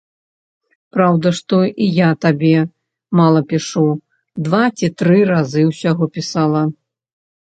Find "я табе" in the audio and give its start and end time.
1.97-2.53